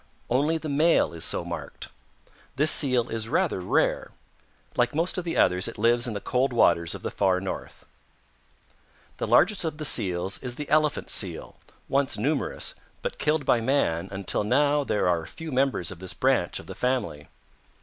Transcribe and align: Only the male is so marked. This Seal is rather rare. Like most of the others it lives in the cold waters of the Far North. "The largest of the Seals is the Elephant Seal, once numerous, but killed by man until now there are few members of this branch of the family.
Only 0.31 0.57
the 0.57 0.67
male 0.67 1.13
is 1.13 1.23
so 1.23 1.45
marked. 1.45 1.89
This 2.55 2.71
Seal 2.71 3.09
is 3.09 3.29
rather 3.29 3.61
rare. 3.61 4.09
Like 4.75 4.95
most 4.95 5.15
of 5.19 5.23
the 5.25 5.37
others 5.37 5.67
it 5.67 5.77
lives 5.77 6.07
in 6.07 6.15
the 6.15 6.19
cold 6.19 6.51
waters 6.53 6.95
of 6.95 7.03
the 7.03 7.11
Far 7.11 7.39
North. 7.39 7.85
"The 9.17 9.27
largest 9.27 9.63
of 9.63 9.77
the 9.77 9.85
Seals 9.85 10.39
is 10.39 10.55
the 10.55 10.67
Elephant 10.69 11.11
Seal, 11.11 11.55
once 11.87 12.17
numerous, 12.17 12.73
but 13.03 13.19
killed 13.19 13.45
by 13.45 13.61
man 13.61 14.07
until 14.11 14.43
now 14.43 14.83
there 14.83 15.07
are 15.07 15.27
few 15.27 15.51
members 15.51 15.91
of 15.91 15.99
this 15.99 16.15
branch 16.15 16.57
of 16.57 16.65
the 16.65 16.73
family. 16.73 17.27